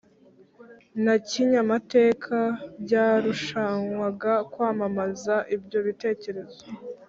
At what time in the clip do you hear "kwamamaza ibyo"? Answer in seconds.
4.51-5.79